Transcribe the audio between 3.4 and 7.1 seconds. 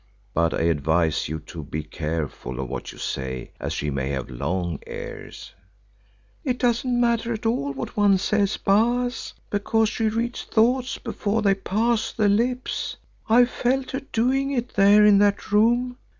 as she may have long ears." "It doesn't